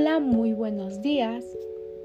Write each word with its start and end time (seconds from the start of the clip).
Hola, 0.00 0.20
muy 0.20 0.52
buenos 0.52 1.02
días, 1.02 1.44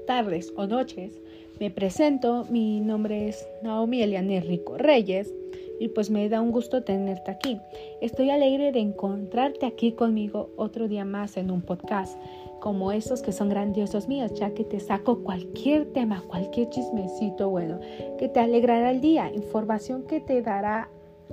tardes 0.04 0.52
o 0.56 0.66
noches. 0.66 1.12
Me 1.60 1.70
presento, 1.70 2.44
mi 2.50 2.80
nombre 2.80 3.28
es 3.28 3.46
Naomi 3.62 4.02
Eliane 4.02 4.40
Rico 4.40 4.76
Reyes 4.76 5.32
y 5.78 5.86
pues 5.86 6.10
me 6.10 6.28
da 6.28 6.40
un 6.40 6.50
gusto 6.50 6.82
tenerte 6.82 7.30
aquí. 7.30 7.60
Estoy 8.00 8.30
alegre 8.30 8.72
de 8.72 8.80
encontrarte 8.80 9.64
aquí 9.64 9.92
conmigo 9.92 10.50
otro 10.56 10.88
día 10.88 11.04
más 11.04 11.36
en 11.36 11.52
un 11.52 11.62
podcast 11.62 12.18
como 12.58 12.90
estos 12.90 13.22
que 13.22 13.30
son 13.30 13.48
grandiosos 13.48 14.08
míos, 14.08 14.32
ya 14.34 14.52
que 14.54 14.64
te 14.64 14.80
saco 14.80 15.22
cualquier 15.22 15.86
tema, 15.92 16.20
cualquier 16.26 16.70
chismecito 16.70 17.48
bueno, 17.48 17.78
que 18.18 18.28
te 18.28 18.40
alegrará 18.40 18.90
el 18.90 19.02
día, 19.02 19.32
información 19.32 20.02
que 20.02 20.18
te 20.18 20.42
dará 20.42 20.88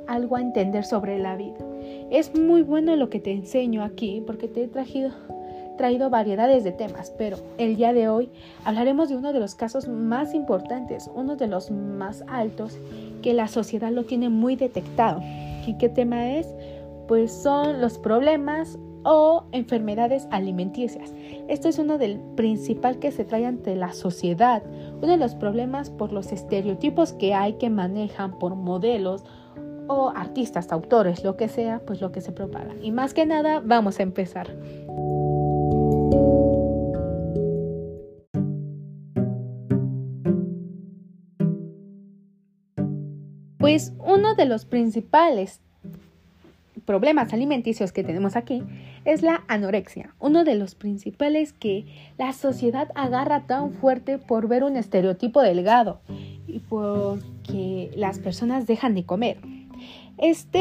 algo 0.05 0.35
a 0.35 0.41
entender 0.41 0.85
sobre 0.85 1.17
la 1.17 1.35
vida. 1.35 1.57
Es 2.11 2.37
muy 2.39 2.61
bueno 2.61 2.95
lo 2.95 3.09
que 3.09 3.19
te 3.19 3.31
enseño 3.31 3.83
aquí 3.83 4.21
porque 4.27 4.47
te 4.47 4.65
he 4.65 4.67
traído 4.67 5.09
traído 5.81 6.11
variedades 6.11 6.63
de 6.63 6.71
temas, 6.71 7.11
pero 7.17 7.37
el 7.57 7.75
día 7.75 7.91
de 7.91 8.07
hoy 8.07 8.29
hablaremos 8.65 9.09
de 9.09 9.15
uno 9.15 9.33
de 9.33 9.39
los 9.39 9.55
casos 9.55 9.87
más 9.87 10.35
importantes, 10.35 11.09
uno 11.15 11.37
de 11.37 11.47
los 11.47 11.71
más 11.71 12.23
altos, 12.27 12.77
que 13.23 13.33
la 13.33 13.47
sociedad 13.47 13.89
lo 13.89 14.03
tiene 14.03 14.29
muy 14.29 14.55
detectado. 14.55 15.21
¿Y 15.65 15.79
qué 15.79 15.89
tema 15.89 16.33
es? 16.37 16.47
Pues 17.07 17.31
son 17.31 17.81
los 17.81 17.97
problemas 17.97 18.77
o 19.01 19.45
enfermedades 19.53 20.27
alimenticias. 20.29 21.11
Esto 21.47 21.67
es 21.67 21.79
uno 21.79 21.97
del 21.97 22.19
principal 22.35 22.99
que 22.99 23.09
se 23.09 23.25
trae 23.25 23.47
ante 23.47 23.75
la 23.75 23.91
sociedad, 23.91 24.61
uno 24.97 25.07
de 25.07 25.17
los 25.17 25.33
problemas 25.33 25.89
por 25.89 26.13
los 26.13 26.31
estereotipos 26.31 27.13
que 27.13 27.33
hay 27.33 27.53
que 27.53 27.71
manejan 27.71 28.37
por 28.37 28.53
modelos 28.53 29.23
o 29.87 30.09
artistas, 30.15 30.71
autores, 30.71 31.23
lo 31.23 31.37
que 31.37 31.47
sea, 31.47 31.81
pues 31.87 32.01
lo 32.01 32.11
que 32.11 32.21
se 32.21 32.31
propaga. 32.31 32.75
Y 32.83 32.91
más 32.91 33.15
que 33.15 33.25
nada, 33.25 33.63
vamos 33.65 33.99
a 33.99 34.03
empezar. 34.03 34.47
Uno 44.21 44.35
de 44.35 44.45
los 44.45 44.65
principales 44.65 45.61
problemas 46.85 47.33
alimenticios 47.33 47.91
que 47.91 48.03
tenemos 48.03 48.35
aquí 48.35 48.61
es 49.03 49.23
la 49.23 49.43
anorexia, 49.47 50.13
uno 50.19 50.43
de 50.43 50.53
los 50.53 50.75
principales 50.75 51.53
que 51.53 51.87
la 52.19 52.31
sociedad 52.31 52.89
agarra 52.93 53.47
tan 53.47 53.73
fuerte 53.73 54.19
por 54.19 54.47
ver 54.47 54.63
un 54.63 54.77
estereotipo 54.77 55.41
delgado 55.41 56.01
y 56.47 56.59
porque 56.59 57.89
las 57.95 58.19
personas 58.19 58.67
dejan 58.67 58.93
de 58.93 59.05
comer. 59.05 59.37
Esta 60.19 60.59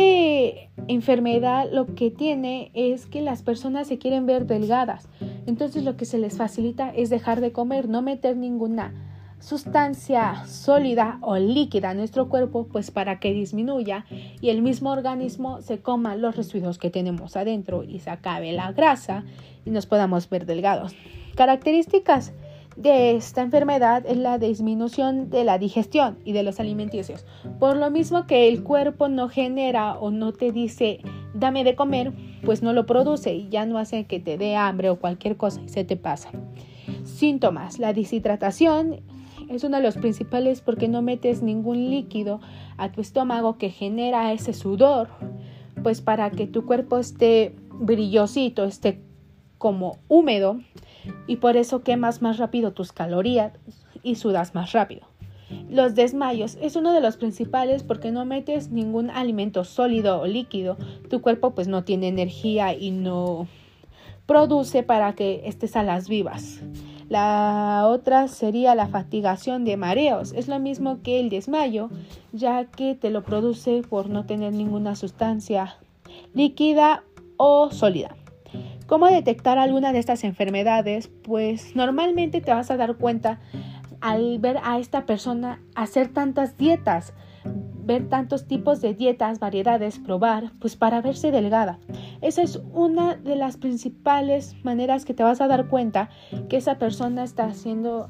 enfermedad 0.89 1.69
lo 1.71 1.95
que 1.95 2.11
tiene 2.11 2.71
es 2.73 3.05
que 3.05 3.21
las 3.21 3.43
personas 3.43 3.89
se 3.89 3.99
quieren 3.99 4.25
ver 4.25 4.47
delgadas, 4.47 5.07
entonces 5.47 5.85
lo 5.85 5.99
que 5.99 6.07
se 6.07 6.17
les 6.17 6.39
facilita 6.39 6.89
es 6.97 7.11
dejar 7.11 7.43
de 7.43 7.53
comer, 7.53 7.91
no 7.91 8.01
meter 8.01 8.39
ninguna 8.39 9.10
sustancia 9.41 10.45
sólida 10.47 11.19
o 11.23 11.37
líquida 11.37 11.91
en 11.91 11.99
nuestro 11.99 12.29
cuerpo, 12.29 12.67
pues 12.71 12.91
para 12.91 13.19
que 13.19 13.33
disminuya 13.33 14.05
y 14.41 14.51
el 14.51 14.63
mismo 14.63 14.91
organismo 14.91 15.63
se 15.63 15.81
coma 15.81 16.17
los 16.17 16.37
residuos 16.37 16.79
que 16.79 16.91
tenemos 16.91 17.37
adentro 17.37 17.83
y 17.83 17.99
se 18.01 18.11
acabe 18.11 18.53
la 18.53 18.73
grasa 18.73 19.25
y 19.65 19.71
nos 19.71 19.87
podamos 19.87 20.29
ver 20.29 20.47
delgados. 20.47 20.95
Características 21.35 22.33
de 22.77 23.17
esta 23.17 23.43
enfermedad 23.43 24.05
es 24.07 24.17
la 24.17 24.39
disminución 24.39 25.31
de 25.31 25.45
la 25.45 25.59
digestión 25.59 26.19
y 26.25 26.33
de 26.33 26.43
los 26.43 26.61
alimenticios. 26.61 27.27
Por 27.59 27.77
lo 27.77 27.91
mismo 27.91 28.27
que 28.27 28.49
el 28.49 28.63
cuerpo 28.63 29.09
no 29.09 29.29
genera 29.29 29.99
o 29.99 30.11
no 30.11 30.33
te 30.33 30.53
dice 30.53 31.01
dame 31.35 31.65
de 31.65 31.75
comer, 31.75 32.13
pues 32.45 32.63
no 32.63 32.73
lo 32.73 32.87
produce 32.87 33.35
y 33.35 33.49
ya 33.49 33.67
no 33.67 33.79
hace 33.79 34.05
que 34.05 34.21
te 34.21 34.39
dé 34.39 34.57
hambre 34.57 34.91
o 34.91 34.99
cualquier 34.99 35.37
cosa 35.37 35.61
y 35.63 35.69
se 35.69 35.85
te 35.85 35.97
pasa. 35.97 36.31
Síntomas, 37.05 37.79
la 37.79 37.93
deshidratación 37.93 39.01
es 39.51 39.65
uno 39.65 39.79
de 39.79 39.83
los 39.83 39.97
principales 39.97 40.61
porque 40.61 40.89
no 40.89 41.03
metes 41.03 41.43
ningún 41.43 41.91
líquido 41.91 42.41
a 42.77 42.93
tu 42.93 43.01
estómago 43.01 43.59
que 43.59 43.71
genera 43.71 44.33
ese 44.33 44.53
sudor, 44.53 45.09
pues 45.83 46.01
para 46.01 46.31
que 46.31 46.47
tu 46.47 46.65
cuerpo 46.65 46.99
esté 46.99 47.57
brillosito, 47.73 48.65
esté 48.65 49.03
como 49.59 49.99
húmedo 50.09 50.61
y 51.27 51.37
por 51.37 51.57
eso 51.57 51.83
quemas 51.83 52.23
más 52.23 52.39
rápido 52.39 52.73
tus 52.73 52.93
calorías 52.93 53.53
y 54.03 54.15
sudas 54.15 54.55
más 54.55 54.73
rápido. 54.73 55.03
Los 55.69 55.97
desmayos 55.97 56.57
es 56.63 56.77
uno 56.77 56.93
de 56.93 57.01
los 57.01 57.17
principales 57.17 57.83
porque 57.83 58.13
no 58.13 58.25
metes 58.25 58.71
ningún 58.71 59.11
alimento 59.11 59.65
sólido 59.65 60.21
o 60.21 60.27
líquido, 60.27 60.77
tu 61.09 61.21
cuerpo 61.23 61.57
pues 61.57 61.67
no 61.67 61.83
tiene 61.83 62.07
energía 62.07 62.73
y 62.73 62.93
no 62.93 63.49
produce 64.27 64.85
para 64.85 65.15
que 65.15 65.43
estés 65.47 65.75
a 65.75 65.83
las 65.83 66.09
vivas. 66.09 66.61
La 67.11 67.89
otra 67.89 68.29
sería 68.29 68.77
la 68.77 68.87
fatigación 68.87 69.65
de 69.65 69.77
mareos. 69.77 70.33
Es 70.33 70.47
lo 70.47 70.61
mismo 70.61 71.03
que 71.03 71.19
el 71.19 71.29
desmayo, 71.29 71.91
ya 72.31 72.67
que 72.67 72.95
te 72.95 73.11
lo 73.11 73.25
produce 73.25 73.83
por 73.83 74.09
no 74.09 74.27
tener 74.27 74.53
ninguna 74.53 74.95
sustancia 74.95 75.77
líquida 76.35 77.03
o 77.37 77.73
sólida. 77.73 78.15
¿Cómo 78.87 79.07
detectar 79.07 79.59
alguna 79.59 79.93
de 79.93 79.99
estas 79.99 80.23
enfermedades? 80.23 81.11
Pues 81.25 81.75
normalmente 81.75 82.41
te 82.41 82.55
vas 82.55 82.71
a 82.71 82.77
dar 82.77 82.95
cuenta 82.95 83.41
al 84.01 84.39
ver 84.39 84.59
a 84.63 84.79
esta 84.79 85.05
persona 85.05 85.61
hacer 85.75 86.13
tantas 86.13 86.57
dietas, 86.57 87.13
ver 87.85 88.09
tantos 88.09 88.47
tipos 88.47 88.81
de 88.81 88.95
dietas, 88.95 89.41
variedades, 89.41 89.99
probar, 89.99 90.53
pues 90.61 90.77
para 90.77 91.01
verse 91.01 91.33
delgada. 91.33 91.81
Esa 92.21 92.43
es 92.43 92.61
una 92.73 93.17
de 93.17 93.37
las 93.37 93.57
principales 93.57 94.57
maneras 94.65 95.05
que 95.05 95.15
te 95.15 95.23
vas 95.23 95.41
a 95.41 95.49
dar 95.49 95.69
cuenta 95.69 96.11
que 96.49 96.57
esa 96.57 96.79
persona 96.79 97.25
está 97.25 97.53
siendo 97.55 98.09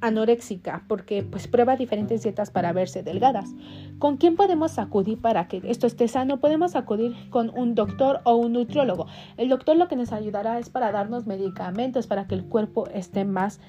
anoréxica 0.00 0.84
porque 0.86 1.22
pues 1.22 1.48
prueba 1.48 1.76
diferentes 1.76 2.22
dietas 2.22 2.50
para 2.50 2.72
verse 2.72 3.02
delgadas. 3.02 3.50
¿Con 3.98 4.16
quién 4.16 4.36
podemos 4.36 4.78
acudir 4.78 5.20
para 5.20 5.48
que 5.48 5.62
esto 5.64 5.86
esté 5.86 6.08
sano? 6.08 6.40
Podemos 6.40 6.76
acudir 6.76 7.14
con 7.30 7.50
un 7.56 7.74
doctor 7.74 8.20
o 8.24 8.36
un 8.36 8.52
nutriólogo. 8.52 9.06
El 9.36 9.48
doctor 9.48 9.76
lo 9.76 9.88
que 9.88 9.96
nos 9.96 10.12
ayudará 10.12 10.58
es 10.58 10.68
para 10.68 10.92
darnos 10.92 11.26
medicamentos 11.26 12.06
para 12.06 12.26
que 12.26 12.34
el 12.34 12.44
cuerpo 12.44 12.86
esté 12.88 13.24
más 13.24 13.60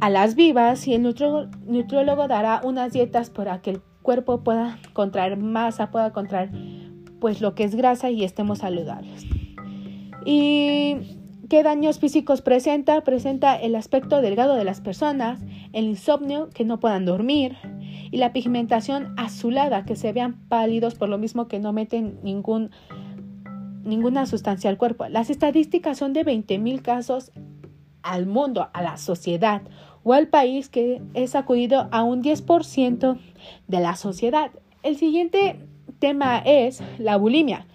a 0.00 0.10
las 0.10 0.34
vivas 0.34 0.86
y 0.86 0.94
el 0.94 1.02
nutriólogo 1.02 2.28
dará 2.28 2.60
unas 2.64 2.92
dietas 2.92 3.30
para 3.30 3.60
que 3.60 3.70
el 3.70 3.82
cuerpo 4.02 4.42
pueda 4.42 4.78
contraer 4.92 5.36
masa, 5.36 5.90
pueda 5.90 6.12
contraer 6.12 6.50
pues 7.20 7.40
lo 7.40 7.54
que 7.54 7.64
es 7.64 7.74
grasa 7.74 8.10
y 8.10 8.24
estemos 8.24 8.58
saludables. 8.58 9.26
¿Y 10.24 10.96
qué 11.48 11.62
daños 11.62 11.98
físicos 11.98 12.42
presenta? 12.42 13.00
Presenta 13.02 13.56
el 13.56 13.74
aspecto 13.74 14.20
delgado 14.20 14.54
de 14.54 14.64
las 14.64 14.80
personas, 14.80 15.40
el 15.72 15.86
insomnio, 15.86 16.50
que 16.50 16.64
no 16.64 16.80
puedan 16.80 17.04
dormir, 17.04 17.56
y 18.10 18.18
la 18.18 18.32
pigmentación 18.32 19.14
azulada, 19.16 19.84
que 19.84 19.96
se 19.96 20.12
vean 20.12 20.48
pálidos 20.48 20.94
por 20.94 21.08
lo 21.08 21.18
mismo 21.18 21.48
que 21.48 21.58
no 21.58 21.72
meten 21.72 22.18
ningún, 22.22 22.70
ninguna 23.84 24.26
sustancia 24.26 24.70
al 24.70 24.78
cuerpo. 24.78 25.06
Las 25.08 25.30
estadísticas 25.30 25.98
son 25.98 26.12
de 26.12 26.24
20.000 26.24 26.82
casos 26.82 27.32
al 28.02 28.26
mundo, 28.26 28.68
a 28.72 28.82
la 28.82 28.96
sociedad 28.96 29.62
o 30.02 30.12
al 30.12 30.28
país 30.28 30.68
que 30.68 31.02
es 31.14 31.34
acudido 31.34 31.88
a 31.90 32.02
un 32.02 32.22
10% 32.22 33.18
de 33.66 33.80
la 33.80 33.96
sociedad. 33.96 34.50
El 34.82 34.96
siguiente 34.96 35.66
tema 35.98 36.38
es 36.38 36.82
la 36.98 37.16
bulimia. 37.16 37.66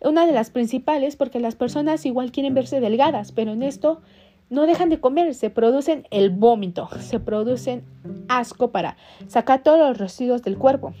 Una 0.00 0.26
de 0.26 0.32
las 0.32 0.50
principales 0.50 1.16
porque 1.16 1.40
las 1.40 1.56
personas 1.56 2.06
igual 2.06 2.32
quieren 2.32 2.54
verse 2.54 2.80
delgadas, 2.80 3.32
pero 3.32 3.52
en 3.52 3.62
esto 3.62 4.00
no 4.48 4.66
dejan 4.66 4.88
de 4.88 5.00
comer, 5.00 5.34
se 5.34 5.50
producen 5.50 6.06
el 6.10 6.30
vómito, 6.30 6.88
se 6.98 7.20
producen 7.20 7.84
asco 8.28 8.70
para 8.72 8.96
sacar 9.28 9.62
todos 9.62 9.78
los 9.78 9.98
residuos 9.98 10.42
del 10.42 10.58
cuerpo. 10.58 10.92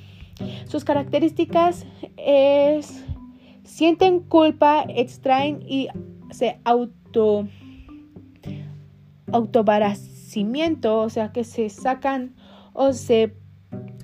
Sus 0.66 0.84
características 0.84 1.86
es 2.16 3.04
sienten 3.64 4.20
culpa, 4.20 4.84
extraen 4.88 5.62
y 5.66 5.88
se 6.30 6.60
auto 6.64 7.46
autobaracimiento, 9.32 11.00
o 11.00 11.08
sea 11.08 11.32
que 11.32 11.44
se 11.44 11.68
sacan 11.70 12.34
o 12.72 12.92
se 12.92 13.34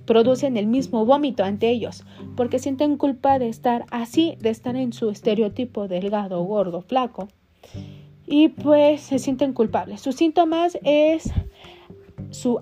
producen 0.06 0.56
el 0.56 0.66
mismo 0.66 1.04
vómito 1.04 1.44
ante 1.44 1.68
ellos, 1.68 2.04
porque 2.36 2.58
sienten 2.58 2.96
culpa 2.96 3.38
de 3.38 3.48
estar 3.48 3.84
así, 3.90 4.36
de 4.40 4.50
estar 4.50 4.76
en 4.76 4.92
su 4.92 5.10
estereotipo 5.10 5.88
delgado, 5.88 6.42
gordo, 6.42 6.80
flaco, 6.80 7.28
y 8.26 8.48
pues 8.48 9.02
se 9.02 9.18
sienten 9.18 9.52
culpables. 9.52 10.00
Sus 10.00 10.16
síntomas 10.16 10.78
es 10.82 11.30
su 12.30 12.60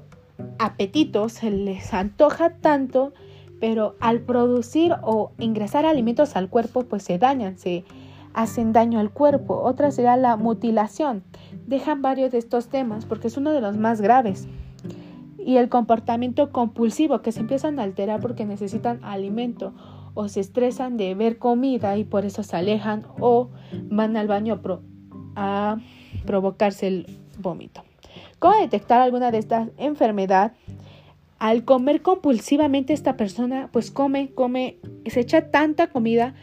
apetito, 0.58 1.28
se 1.28 1.50
les 1.50 1.94
antoja 1.94 2.50
tanto, 2.56 3.12
pero 3.60 3.94
al 4.00 4.20
producir 4.20 4.94
o 5.02 5.32
ingresar 5.38 5.86
alimentos 5.86 6.36
al 6.36 6.48
cuerpo, 6.48 6.84
pues 6.84 7.02
se 7.02 7.18
dañan, 7.18 7.58
se 7.58 7.84
hacen 8.34 8.72
daño 8.72 8.98
al 8.98 9.10
cuerpo. 9.10 9.62
Otra 9.62 9.90
será 9.90 10.16
la 10.16 10.36
mutilación. 10.36 11.22
Dejan 11.66 12.02
varios 12.02 12.32
de 12.32 12.38
estos 12.38 12.68
temas 12.68 13.06
porque 13.06 13.28
es 13.28 13.36
uno 13.36 13.52
de 13.52 13.60
los 13.60 13.76
más 13.76 14.00
graves 14.00 14.48
y 15.44 15.58
el 15.58 15.68
comportamiento 15.68 16.50
compulsivo 16.50 17.20
que 17.20 17.32
se 17.32 17.40
empiezan 17.40 17.78
a 17.78 17.82
alterar 17.82 18.20
porque 18.20 18.46
necesitan 18.46 19.04
alimento 19.04 19.74
o 20.14 20.28
se 20.28 20.40
estresan 20.40 20.96
de 20.96 21.14
ver 21.14 21.38
comida 21.38 21.96
y 21.98 22.04
por 22.04 22.24
eso 22.24 22.42
se 22.42 22.56
alejan 22.56 23.04
o 23.20 23.50
van 23.90 24.16
al 24.16 24.28
baño 24.28 24.60
a 25.36 25.78
provocarse 26.24 26.86
el 26.86 27.06
vómito. 27.38 27.82
¿Cómo 28.38 28.58
detectar 28.58 29.00
alguna 29.00 29.30
de 29.30 29.38
estas 29.38 29.68
enfermedades? 29.76 30.52
Al 31.38 31.64
comer 31.64 32.00
compulsivamente 32.00 32.92
esta 32.92 33.16
persona, 33.16 33.68
pues 33.72 33.90
come, 33.90 34.30
come, 34.34 34.78
se 35.06 35.20
echa 35.20 35.50
tanta 35.50 35.88
comida, 35.88 36.34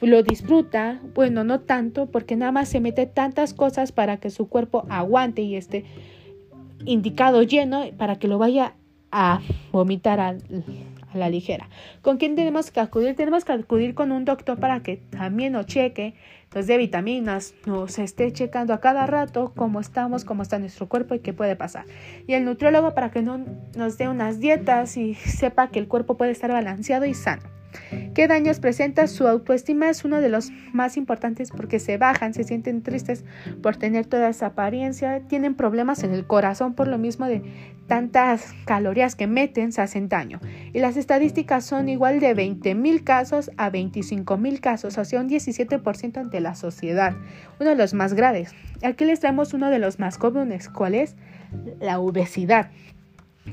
lo 0.00 0.22
disfruta, 0.22 1.00
bueno, 1.14 1.44
no 1.44 1.60
tanto, 1.60 2.06
porque 2.06 2.36
nada 2.36 2.50
más 2.50 2.68
se 2.68 2.80
mete 2.80 3.06
tantas 3.06 3.52
cosas 3.52 3.92
para 3.92 4.16
que 4.16 4.30
su 4.30 4.48
cuerpo 4.48 4.86
aguante 4.88 5.42
y 5.42 5.56
esté 5.56 5.84
indicado 6.84 7.42
lleno 7.42 7.84
para 7.96 8.16
que 8.16 8.28
lo 8.28 8.38
vaya 8.38 8.74
a 9.12 9.40
vomitar 9.72 10.20
a, 10.20 10.36
la 11.12 11.28
ligera. 11.28 11.68
¿Con 12.02 12.18
quién 12.18 12.36
tenemos 12.36 12.70
que 12.70 12.78
acudir? 12.78 13.16
Tenemos 13.16 13.44
que 13.44 13.52
acudir 13.52 13.94
con 13.94 14.12
un 14.12 14.24
doctor 14.24 14.60
para 14.60 14.80
que 14.82 14.96
también 14.96 15.54
nos 15.54 15.66
cheque 15.66 16.14
los 16.52 16.66
de 16.68 16.76
vitaminas, 16.76 17.54
nos 17.66 17.98
esté 17.98 18.32
checando 18.32 18.74
a 18.74 18.80
cada 18.80 19.06
rato 19.06 19.52
cómo 19.56 19.80
estamos, 19.80 20.24
cómo 20.24 20.42
está 20.42 20.58
nuestro 20.58 20.88
cuerpo 20.88 21.14
y 21.14 21.18
qué 21.20 21.32
puede 21.32 21.56
pasar. 21.56 21.84
Y 22.26 22.34
el 22.34 22.44
nutriólogo 22.44 22.94
para 22.94 23.10
que 23.10 23.22
no 23.22 23.44
nos 23.76 23.98
dé 23.98 24.08
unas 24.08 24.40
dietas 24.40 24.96
y 24.96 25.14
sepa 25.14 25.68
que 25.70 25.78
el 25.78 25.88
cuerpo 25.88 26.16
puede 26.16 26.30
estar 26.30 26.50
balanceado 26.50 27.06
y 27.06 27.14
sano. 27.14 27.59
¿Qué 28.14 28.26
daños 28.26 28.60
presenta? 28.60 29.06
Su 29.06 29.28
autoestima 29.28 29.88
es 29.88 30.04
uno 30.04 30.20
de 30.20 30.28
los 30.28 30.50
más 30.72 30.96
importantes 30.96 31.50
porque 31.50 31.78
se 31.78 31.96
bajan, 31.96 32.34
se 32.34 32.44
sienten 32.44 32.82
tristes 32.82 33.24
por 33.62 33.76
tener 33.76 34.06
toda 34.06 34.28
esa 34.28 34.46
apariencia, 34.46 35.20
tienen 35.28 35.54
problemas 35.54 36.02
en 36.02 36.12
el 36.12 36.26
corazón 36.26 36.74
por 36.74 36.88
lo 36.88 36.98
mismo 36.98 37.26
de 37.26 37.42
tantas 37.86 38.54
calorías 38.66 39.14
que 39.14 39.26
meten, 39.26 39.72
se 39.72 39.82
hacen 39.82 40.08
daño. 40.08 40.40
Y 40.72 40.80
las 40.80 40.96
estadísticas 40.96 41.64
son 41.64 41.88
igual 41.88 42.20
de 42.20 42.34
20 42.34 42.74
mil 42.74 43.04
casos 43.04 43.50
a 43.56 43.70
25 43.70 44.36
mil 44.36 44.60
casos, 44.60 44.98
o 44.98 45.04
sea, 45.04 45.20
un 45.20 45.28
17% 45.28 46.16
ante 46.18 46.40
la 46.40 46.54
sociedad, 46.54 47.14
uno 47.58 47.70
de 47.70 47.76
los 47.76 47.94
más 47.94 48.14
graves. 48.14 48.54
Aquí 48.82 49.04
les 49.04 49.20
traemos 49.20 49.54
uno 49.54 49.70
de 49.70 49.78
los 49.78 49.98
más 49.98 50.18
comunes, 50.18 50.68
¿cuál 50.68 50.94
es? 50.94 51.16
La 51.80 51.98
obesidad. 51.98 52.70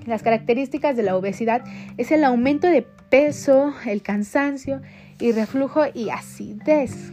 Las 0.05 0.21
características 0.21 0.95
de 0.95 1.03
la 1.03 1.15
obesidad 1.15 1.63
es 1.97 2.11
el 2.11 2.23
aumento 2.23 2.67
de 2.67 2.85
peso, 3.09 3.73
el 3.85 4.01
cansancio 4.01 4.81
y 5.19 5.31
reflujo 5.31 5.81
y 5.93 6.09
acidez. 6.09 7.11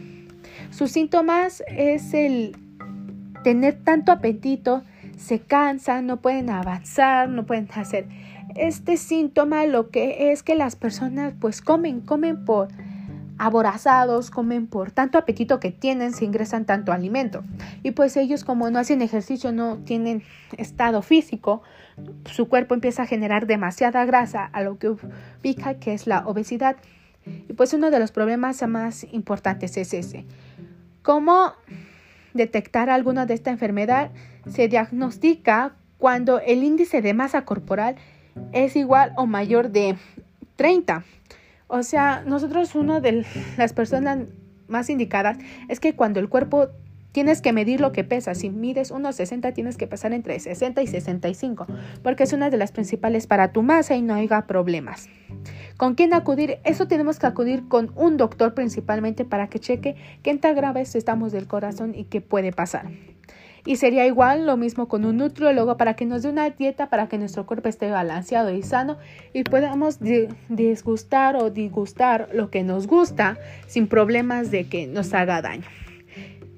Sus 0.70 0.90
síntomas 0.90 1.62
es 1.68 2.14
el 2.14 2.56
tener 3.42 3.74
tanto 3.84 4.12
apetito, 4.12 4.82
se 5.16 5.40
cansan, 5.40 6.06
no 6.06 6.20
pueden 6.20 6.50
avanzar, 6.50 7.28
no 7.28 7.46
pueden 7.46 7.68
hacer. 7.74 8.08
Este 8.56 8.96
síntoma 8.96 9.66
lo 9.66 9.90
que 9.90 10.32
es 10.32 10.42
que 10.42 10.54
las 10.54 10.76
personas 10.76 11.34
pues 11.38 11.60
comen, 11.60 12.00
comen 12.00 12.44
por 12.44 12.68
aborazados, 13.38 14.30
comen 14.30 14.66
por 14.66 14.90
tanto 14.90 15.18
apetito 15.18 15.60
que 15.60 15.70
tienen, 15.70 16.12
se 16.12 16.24
ingresan 16.24 16.64
tanto 16.64 16.92
alimento. 16.92 17.42
Y 17.82 17.92
pues 17.92 18.16
ellos 18.16 18.44
como 18.44 18.70
no 18.70 18.78
hacen 18.78 19.02
ejercicio, 19.02 19.52
no 19.52 19.78
tienen 19.78 20.22
estado 20.56 21.02
físico, 21.02 21.62
su 22.26 22.48
cuerpo 22.48 22.74
empieza 22.74 23.02
a 23.02 23.06
generar 23.06 23.46
demasiada 23.46 24.04
grasa, 24.04 24.44
a 24.44 24.62
lo 24.62 24.78
que 24.78 24.90
ubica 24.90 25.74
que 25.74 25.94
es 25.94 26.06
la 26.06 26.26
obesidad. 26.26 26.76
Y 27.26 27.52
pues 27.54 27.72
uno 27.72 27.90
de 27.90 27.98
los 27.98 28.12
problemas 28.12 28.66
más 28.68 29.06
importantes 29.12 29.76
es 29.76 29.94
ese. 29.94 30.24
¿Cómo 31.02 31.52
detectar 32.34 32.90
alguna 32.90 33.26
de 33.26 33.34
esta 33.34 33.50
enfermedad? 33.50 34.10
Se 34.48 34.68
diagnostica 34.68 35.74
cuando 35.98 36.40
el 36.40 36.62
índice 36.62 37.02
de 37.02 37.14
masa 37.14 37.44
corporal 37.44 37.96
es 38.52 38.76
igual 38.76 39.12
o 39.16 39.26
mayor 39.26 39.70
de 39.70 39.96
30. 40.56 41.04
O 41.66 41.82
sea, 41.82 42.22
nosotros 42.26 42.74
una 42.74 43.00
de 43.00 43.24
las 43.56 43.72
personas 43.72 44.18
más 44.68 44.90
indicadas 44.90 45.38
es 45.68 45.80
que 45.80 45.94
cuando 45.94 46.20
el 46.20 46.28
cuerpo 46.28 46.68
tienes 47.14 47.40
que 47.40 47.52
medir 47.52 47.80
lo 47.80 47.92
que 47.92 48.02
pesa. 48.02 48.34
Si 48.34 48.50
mides 48.50 48.90
unos 48.90 49.14
60, 49.16 49.52
tienes 49.52 49.76
que 49.76 49.86
pesar 49.86 50.12
entre 50.12 50.38
60 50.38 50.82
y 50.82 50.88
65, 50.88 51.66
porque 52.02 52.24
es 52.24 52.32
una 52.32 52.50
de 52.50 52.56
las 52.56 52.72
principales 52.72 53.28
para 53.28 53.52
tu 53.52 53.62
masa 53.62 53.94
y 53.94 54.02
no 54.02 54.14
haya 54.14 54.48
problemas. 54.48 55.08
¿Con 55.76 55.94
quién 55.94 56.12
acudir? 56.12 56.58
Eso 56.64 56.88
tenemos 56.88 57.20
que 57.20 57.26
acudir 57.26 57.68
con 57.68 57.92
un 57.94 58.16
doctor 58.16 58.54
principalmente 58.54 59.24
para 59.24 59.48
que 59.48 59.60
cheque 59.60 59.94
qué 60.22 60.36
tan 60.36 60.56
graves 60.56 60.96
estamos 60.96 61.30
del 61.30 61.46
corazón 61.46 61.94
y 61.94 62.04
qué 62.04 62.20
puede 62.20 62.50
pasar. 62.50 62.90
Y 63.66 63.76
sería 63.76 64.06
igual 64.06 64.46
lo 64.46 64.56
mismo 64.58 64.88
con 64.88 65.06
un 65.06 65.16
nutriólogo 65.16 65.76
para 65.78 65.94
que 65.94 66.04
nos 66.04 66.22
dé 66.22 66.28
una 66.28 66.50
dieta 66.50 66.90
para 66.90 67.08
que 67.08 67.16
nuestro 67.16 67.46
cuerpo 67.46 67.68
esté 67.68 67.90
balanceado 67.90 68.52
y 68.52 68.62
sano 68.62 68.98
y 69.32 69.44
podamos 69.44 69.98
disgustar 70.48 71.36
o 71.36 71.50
disgustar 71.50 72.28
lo 72.34 72.50
que 72.50 72.62
nos 72.62 72.86
gusta 72.86 73.38
sin 73.66 73.86
problemas 73.86 74.50
de 74.50 74.68
que 74.68 74.86
nos 74.86 75.14
haga 75.14 75.40
daño. 75.40 75.64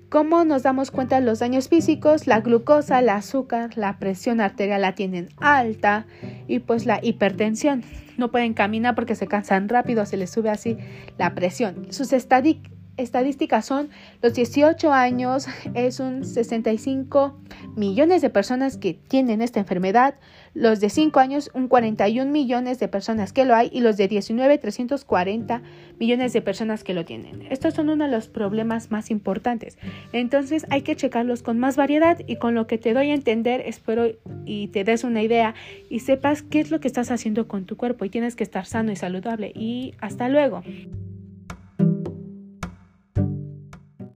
¿Cómo 0.09 0.45
nos 0.45 0.63
damos 0.63 0.91
cuenta 0.91 1.21
de 1.21 1.27
los 1.27 1.41
daños 1.41 1.69
físicos? 1.69 2.27
La 2.27 2.41
glucosa, 2.41 3.01
el 3.01 3.09
azúcar, 3.09 3.77
la 3.77 3.99
presión 3.99 4.41
arterial 4.41 4.83
la 4.83 4.95
tienen 4.95 5.29
alta 5.37 6.07
y 6.47 6.61
pues 6.61 6.87
la 6.87 7.01
hipertensión. 7.03 7.83
No 8.17 8.31
pueden 8.31 8.55
caminar 8.55 8.95
porque 8.95 9.15
se 9.15 9.27
cansan 9.27 9.69
rápido, 9.69 10.07
se 10.07 10.17
les 10.17 10.31
sube 10.31 10.49
así 10.49 10.79
la 11.19 11.35
presión. 11.35 11.89
Sus 11.91 12.13
estadísticas 12.13 12.76
estadísticas 12.97 13.65
son 13.65 13.91
los 14.23 14.35
18 14.35 14.93
años 14.93 15.47
es 15.75 16.01
un 16.01 16.25
65 16.25 17.39
millones 17.77 18.23
de 18.23 18.31
personas 18.31 18.77
que 18.77 18.95
tienen 18.95 19.43
esta 19.43 19.61
enfermedad, 19.61 20.15
los 20.55 20.81
de 20.81 20.89
5 20.89 21.21
años 21.21 21.51
un 21.55 21.69
41 21.69 22.31
millones 22.31 22.79
de 22.79 22.89
personas 22.89 23.33
que 23.33 23.45
lo 23.45 23.55
hay 23.55 23.71
y 23.73 23.81
los 23.81 23.97
de 23.97 24.09
19 24.09 24.59
340 24.59 25.63
millones 25.99 26.33
de 26.33 26.43
personas 26.43 26.85
que 26.85 26.95
lo 26.95 27.05
tienen. 27.05 27.47
Estos 27.51 27.75
son 27.75 27.89
uno 27.91 28.05
de 28.05 28.11
los 28.11 28.29
problemas 28.29 28.91
más 28.91 29.11
importantes. 29.11 29.79
Entonces 30.13 30.67
hay 30.71 30.83
que 30.83 30.97
checarlos 30.97 31.43
con 31.43 31.59
más 31.59 31.77
variedad 31.77 32.19
y 32.27 32.37
con 32.37 32.55
lo 32.55 32.67
que 32.67 32.79
te 32.79 32.95
doy 32.95 33.11
a 33.11 33.15
entender 33.15 33.63
espero 33.67 34.07
y 34.45 34.69
te 34.69 34.85
des 34.85 35.05
una 35.05 35.23
idea 35.23 35.55
y 35.91 36.01
sepas 36.01 36.43
qué 36.43 36.61
es 36.61 36.71
lo 36.71 36.81
que 36.81 36.89
estás 36.89 37.11
haciendo 37.11 37.49
con 37.49 37.67
tu 37.67 37.77
cuerpo 37.77 38.05
y 38.05 38.11
tienes 38.11 38.37
que 38.37 38.45
estar 38.45 38.67
sano 38.67 38.93
y 38.93 38.97
saludable 38.97 39.53
y 39.55 39.95
hasta 40.01 40.29
luego. 40.29 40.63